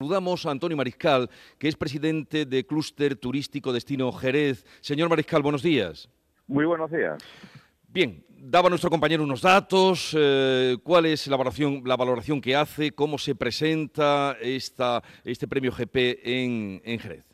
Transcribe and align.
Saludamos 0.00 0.46
a 0.46 0.52
Antonio 0.52 0.76
Mariscal, 0.76 1.28
que 1.58 1.66
es 1.66 1.74
presidente 1.74 2.46
de 2.46 2.64
Clúster 2.64 3.16
Turístico 3.16 3.72
Destino 3.72 4.12
Jerez. 4.12 4.64
Señor 4.80 5.08
Mariscal, 5.08 5.42
buenos 5.42 5.60
días. 5.60 6.08
Muy 6.46 6.64
buenos 6.66 6.88
días. 6.92 7.18
Bien, 7.88 8.24
daba 8.28 8.68
nuestro 8.68 8.90
compañero 8.90 9.24
unos 9.24 9.42
datos. 9.42 10.16
Eh, 10.16 10.76
¿Cuál 10.84 11.06
es 11.06 11.26
la 11.26 11.36
valoración, 11.36 11.82
la 11.84 11.96
valoración 11.96 12.40
que 12.40 12.54
hace? 12.54 12.92
¿Cómo 12.92 13.18
se 13.18 13.34
presenta 13.34 14.36
esta, 14.40 15.02
este 15.24 15.48
premio 15.48 15.72
GP 15.72 16.20
en, 16.22 16.98
Jerez? 17.00 17.24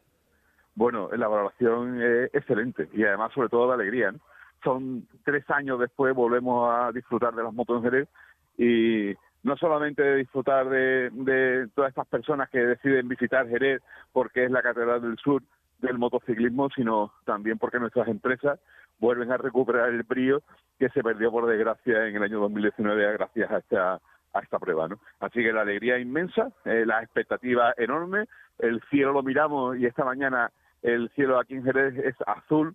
Bueno, 0.75 1.11
la 1.15 1.29
valoración 1.29 2.01
es 2.01 2.31
excelente 2.33 2.89
y 2.95 3.05
además 3.05 3.31
sobre 3.35 3.51
todo 3.51 3.69
de 3.69 3.75
alegría. 3.75 4.15
Son 4.63 5.07
tres 5.23 5.45
años 5.51 5.79
después, 5.79 6.15
volvemos 6.15 6.67
a 6.73 6.93
disfrutar 6.93 7.35
de 7.35 7.43
las 7.43 7.53
motos 7.53 7.77
en 7.77 7.83
Jerez 7.83 8.09
y 8.57 9.15
no 9.45 9.57
solamente 9.57 10.03
de 10.03 10.17
disfrutar 10.17 10.69
de, 10.69 11.69
todas 11.75 11.91
estas 11.91 12.09
personas 12.09 12.49
que 12.51 12.59
deciden 12.59 13.09
visitar 13.09 13.49
Jerez 13.49 13.83
porque 14.13 14.45
es 14.45 14.51
la 14.51 14.63
Catedral 14.63 15.03
del 15.03 15.19
Sur 15.19 15.43
del 15.81 15.99
motociclismo, 15.99 16.71
sino 16.71 17.13
también 17.25 17.59
porque 17.59 17.79
nuestras 17.79 18.09
empresas 18.09 18.59
vuelven 18.99 19.31
a 19.31 19.37
recuperar 19.37 19.91
el 19.91 20.03
brío 20.03 20.43
que 20.79 20.89
se 20.89 21.03
perdió 21.03 21.31
por 21.31 21.47
desgracia 21.47 22.07
en 22.07 22.17
el 22.17 22.23
año 22.23 22.41
2019 22.41 23.13
gracias 23.13 23.51
a 23.51 23.59
esta 23.59 24.01
a 24.33 24.41
esta 24.41 24.59
prueba, 24.59 24.89
¿no? 24.89 24.99
Así 25.21 25.41
que 25.43 25.53
la 25.53 25.61
alegría 25.61 25.97
inmensa, 25.99 26.51
eh, 26.65 26.85
la 26.85 27.01
expectativa 27.05 27.73
enorme, 27.77 28.27
el 28.59 28.83
cielo 28.91 29.13
lo 29.13 29.23
miramos 29.23 29.77
y 29.79 29.87
esta 29.87 30.05
mañana 30.05 30.51
el 30.83 31.09
cielo 31.11 31.39
aquí 31.39 31.55
en 31.55 31.63
Jerez 31.63 31.97
es 31.99 32.17
azul 32.27 32.75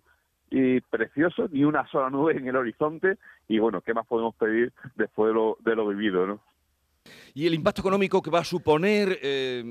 y 0.50 0.80
precioso, 0.80 1.48
ni 1.50 1.64
una 1.64 1.86
sola 1.88 2.08
nube 2.08 2.36
en 2.36 2.48
el 2.48 2.56
horizonte 2.56 3.18
y 3.46 3.58
bueno, 3.58 3.82
¿qué 3.82 3.92
más 3.92 4.06
podemos 4.06 4.34
pedir 4.36 4.72
después 4.96 5.28
de 5.28 5.34
lo, 5.34 5.58
de 5.60 5.76
lo 5.76 5.86
vivido, 5.86 6.26
¿no? 6.26 6.40
Y 7.34 7.46
el 7.46 7.54
impacto 7.54 7.80
económico 7.80 8.22
que 8.22 8.30
va 8.30 8.40
a 8.40 8.44
suponer, 8.44 9.18
eh, 9.22 9.62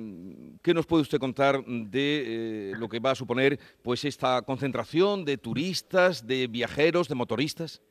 ¿qué 0.62 0.74
nos 0.74 0.86
puede 0.86 1.02
usted 1.02 1.20
contar 1.20 1.64
de 1.66 2.72
eh, 2.72 2.74
lo 2.78 2.88
que 2.88 3.00
va 3.00 3.12
a 3.12 3.16
suponer 3.16 3.60
pues 3.84 4.06
esta 4.06 4.42
concentración 4.44 5.26
de 5.26 5.38
turistas, 5.38 6.26
de 6.26 6.48
viajeros, 6.48 7.10
de 7.10 7.16
motoristas? 7.16 7.82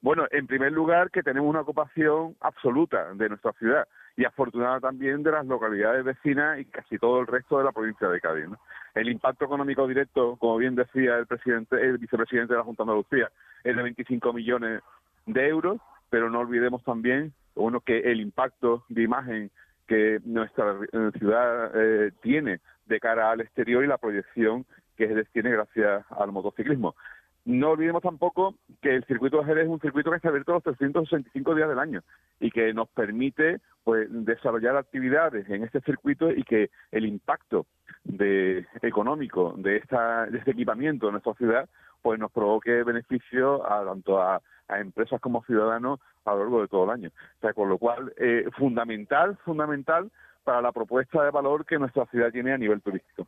Bueno, 0.00 0.26
en 0.30 0.46
primer 0.46 0.72
lugar 0.72 1.10
que 1.10 1.22
tenemos 1.22 1.48
una 1.50 1.62
ocupación 1.62 2.36
absoluta 2.40 3.12
de 3.14 3.28
nuestra 3.28 3.52
ciudad 3.54 3.86
y 4.16 4.24
afortunada 4.24 4.80
también 4.80 5.22
de 5.22 5.32
las 5.32 5.44
localidades 5.46 6.04
vecinas 6.04 6.58
y 6.58 6.64
casi 6.64 6.98
todo 6.98 7.20
el 7.20 7.26
resto 7.26 7.58
de 7.58 7.64
la 7.64 7.72
provincia 7.72 8.08
de 8.08 8.20
Cádiz. 8.20 8.46
El 8.94 9.10
impacto 9.10 9.44
económico 9.44 9.86
directo, 9.86 10.36
como 10.36 10.56
bien 10.56 10.74
decía 10.74 11.16
el 11.18 11.26
presidente, 11.26 11.76
el 11.76 11.98
vicepresidente 11.98 12.54
de 12.54 12.58
la 12.58 12.64
Junta 12.64 12.84
de 12.84 12.90
Andalucía, 12.90 13.30
es 13.62 13.76
de 13.76 13.82
25 13.82 14.32
millones 14.32 14.82
de 15.26 15.48
euros, 15.48 15.80
pero 16.08 16.30
no 16.30 16.40
olvidemos 16.40 16.82
también 16.82 17.34
uno 17.56 17.80
que 17.80 17.98
el 17.98 18.20
impacto 18.20 18.84
de 18.88 19.02
imagen 19.02 19.50
que 19.86 20.20
nuestra 20.24 20.78
eh, 20.92 21.10
ciudad 21.18 21.70
eh, 21.74 22.12
tiene 22.22 22.60
de 22.86 23.00
cara 23.00 23.30
al 23.30 23.40
exterior 23.40 23.84
y 23.84 23.88
la 23.88 23.98
proyección 23.98 24.64
que 24.96 25.24
tiene 25.32 25.50
gracias 25.50 26.04
al 26.10 26.32
motociclismo. 26.32 26.94
No 27.44 27.70
olvidemos 27.70 28.02
tampoco 28.02 28.56
que 28.82 28.94
el 28.94 29.04
circuito 29.04 29.38
de 29.38 29.44
Jerez 29.44 29.64
es 29.64 29.70
un 29.70 29.80
circuito 29.80 30.10
que 30.10 30.16
está 30.16 30.30
abierto 30.30 30.52
los 30.52 30.64
365 30.64 31.54
días 31.54 31.68
del 31.68 31.78
año 31.78 32.02
y 32.40 32.50
que 32.50 32.74
nos 32.74 32.88
permite 32.88 33.60
pues 33.84 34.08
desarrollar 34.10 34.76
actividades 34.76 35.48
en 35.48 35.62
este 35.62 35.80
circuito 35.82 36.30
y 36.32 36.42
que 36.42 36.70
el 36.90 37.06
impacto 37.06 37.66
de, 38.06 38.66
económico 38.82 39.54
de, 39.56 39.76
esta, 39.76 40.26
de 40.26 40.38
este 40.38 40.52
equipamiento 40.52 41.06
en 41.06 41.12
nuestra 41.12 41.34
ciudad 41.34 41.68
pues 42.02 42.18
nos 42.18 42.30
provoque 42.30 42.84
beneficio 42.84 43.68
a 43.70 43.84
tanto 43.84 44.22
a 44.22 44.40
a 44.68 44.80
empresas 44.80 45.20
como 45.20 45.44
ciudadanos 45.44 46.00
a 46.24 46.32
lo 46.32 46.40
largo 46.40 46.60
de 46.62 46.68
todo 46.68 46.84
el 46.84 46.90
año. 46.90 47.08
O 47.08 47.40
sea, 47.40 47.52
con 47.52 47.68
lo 47.68 47.78
cual, 47.78 48.12
eh, 48.16 48.46
fundamental, 48.56 49.38
fundamental 49.44 50.10
para 50.44 50.60
la 50.60 50.72
propuesta 50.72 51.24
de 51.24 51.30
valor 51.30 51.64
que 51.64 51.78
nuestra 51.78 52.06
ciudad 52.06 52.30
tiene 52.30 52.52
a 52.52 52.58
nivel 52.58 52.80
turístico. 52.80 53.26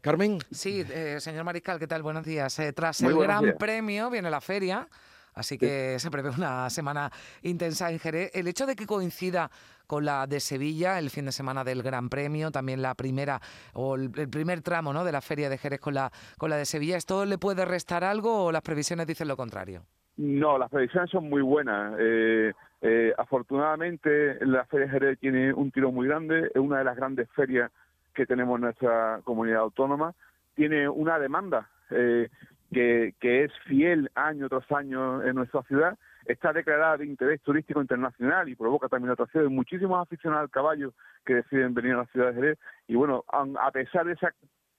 Carmen. 0.00 0.38
Sí, 0.50 0.84
eh, 0.90 1.18
señor 1.18 1.44
Mariscal, 1.44 1.78
¿qué 1.78 1.86
tal? 1.86 2.02
Buenos 2.02 2.24
días. 2.24 2.58
Eh, 2.58 2.72
tras 2.74 3.00
el 3.00 3.16
Gran 3.18 3.56
Premio 3.58 4.10
viene 4.10 4.30
la 4.30 4.42
feria, 4.42 4.86
así 5.34 5.58
que 5.58 5.98
se 5.98 6.10
prevé 6.10 6.30
una 6.30 6.68
semana 6.70 7.10
intensa 7.42 7.90
en 7.90 7.98
Jerez. 7.98 8.30
El 8.34 8.48
hecho 8.48 8.66
de 8.66 8.76
que 8.76 8.86
coincida 8.86 9.50
con 9.86 10.04
la 10.04 10.26
de 10.26 10.40
Sevilla, 10.40 10.98
el 10.98 11.10
fin 11.10 11.26
de 11.26 11.32
semana 11.32 11.64
del 11.64 11.82
Gran 11.82 12.08
Premio, 12.08 12.50
también 12.50 12.82
la 12.82 12.94
primera 12.94 13.40
o 13.74 13.96
el, 13.96 14.10
primer 14.10 14.62
tramo 14.62 14.92
¿no? 14.92 15.04
de 15.04 15.12
la 15.12 15.20
feria 15.20 15.48
de 15.48 15.58
Jerez 15.58 15.80
con 15.80 15.94
la, 15.94 16.10
con 16.38 16.50
la 16.50 16.56
de 16.56 16.64
Sevilla, 16.64 16.96
¿esto 16.96 17.24
le 17.24 17.38
puede 17.38 17.64
restar 17.64 18.04
algo 18.04 18.46
o 18.46 18.52
las 18.52 18.62
previsiones 18.62 19.06
dicen 19.06 19.28
lo 19.28 19.36
contrario? 19.36 19.82
No, 20.16 20.58
las 20.58 20.70
predicciones 20.70 21.10
son 21.10 21.28
muy 21.28 21.42
buenas. 21.42 21.96
Eh, 21.98 22.52
eh, 22.82 23.12
afortunadamente, 23.18 24.44
la 24.46 24.64
Feria 24.66 24.86
de 24.86 24.92
Jerez 24.92 25.18
tiene 25.18 25.52
un 25.52 25.70
tiro 25.70 25.90
muy 25.90 26.06
grande, 26.06 26.50
es 26.54 26.60
una 26.60 26.78
de 26.78 26.84
las 26.84 26.96
grandes 26.96 27.28
ferias 27.30 27.70
que 28.14 28.26
tenemos 28.26 28.56
en 28.56 28.62
nuestra 28.62 29.20
comunidad 29.24 29.60
autónoma. 29.60 30.14
Tiene 30.54 30.88
una 30.88 31.18
demanda 31.18 31.68
eh, 31.90 32.28
que, 32.74 33.44
es 33.44 33.52
fiel 33.66 34.10
año 34.14 34.48
tras 34.48 34.70
año 34.72 35.22
en 35.22 35.36
nuestra 35.36 35.62
ciudad. 35.62 35.96
Está 36.26 36.52
declarada 36.52 36.96
de 36.96 37.06
interés 37.06 37.40
turístico 37.42 37.80
internacional 37.80 38.48
y 38.48 38.54
provoca 38.54 38.88
también 38.88 39.12
atracción 39.12 39.44
de 39.44 39.50
muchísimos 39.50 40.00
aficionados 40.00 40.44
al 40.44 40.50
caballo 40.50 40.92
que 41.24 41.34
deciden 41.34 41.74
venir 41.74 41.92
a 41.92 41.98
la 41.98 42.06
ciudad 42.06 42.28
de 42.28 42.34
Jerez. 42.34 42.58
Y 42.88 42.94
bueno, 42.94 43.24
a 43.28 43.70
pesar 43.70 44.06
de 44.06 44.12
esa 44.14 44.34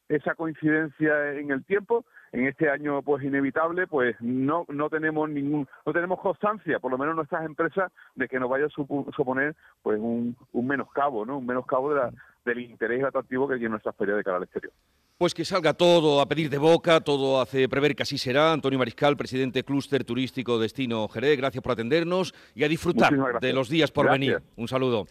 esa 0.09 0.35
coincidencia 0.35 1.33
en 1.33 1.51
el 1.51 1.63
tiempo. 1.65 2.05
En 2.31 2.47
este 2.47 2.69
año, 2.69 3.01
pues 3.01 3.23
inevitable, 3.23 3.87
pues 3.87 4.15
no 4.19 4.65
no 4.67 4.89
tenemos 4.89 5.29
ningún 5.29 5.67
no 5.85 5.93
tenemos 5.93 6.19
constancia, 6.19 6.79
por 6.79 6.91
lo 6.91 6.97
menos 6.97 7.15
nuestras 7.15 7.45
empresas, 7.45 7.91
de 8.15 8.27
que 8.27 8.39
nos 8.39 8.49
vaya 8.49 8.65
a 8.65 8.69
suponer 8.69 9.55
pues 9.81 9.99
un, 9.99 10.35
un 10.51 10.67
menoscabo, 10.67 11.25
¿no? 11.25 11.37
Un 11.37 11.45
menoscabo 11.45 11.93
de 11.93 11.99
la, 12.01 12.11
del 12.43 12.59
interés 12.59 13.03
atractivo 13.03 13.47
que 13.47 13.55
tiene 13.55 13.69
nuestra 13.69 13.93
feria 13.93 14.15
de 14.15 14.23
cara 14.23 14.37
al 14.37 14.43
exterior. 14.43 14.73
Pues 15.17 15.33
que 15.33 15.45
salga 15.45 15.73
todo 15.73 16.19
a 16.19 16.27
pedir 16.27 16.49
de 16.49 16.57
boca, 16.57 16.99
todo 16.99 17.39
hace 17.39 17.69
prever 17.69 17.95
que 17.95 18.03
así 18.03 18.17
será. 18.17 18.51
Antonio 18.51 18.77
Mariscal, 18.77 19.15
presidente 19.15 19.63
Clúster 19.63 20.03
Turístico 20.03 20.59
Destino 20.59 21.07
Jerez, 21.07 21.37
gracias 21.37 21.63
por 21.63 21.71
atendernos 21.71 22.35
y 22.53 22.65
a 22.65 22.67
disfrutar 22.67 23.39
de 23.39 23.53
los 23.53 23.69
días 23.69 23.91
por 23.91 24.11
venir. 24.11 24.41
Un 24.57 24.67
saludo. 24.67 25.07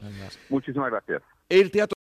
Muchísimas 0.51 0.91
gracias. 0.91 1.23
El 1.49 1.71
teatro 1.71 1.93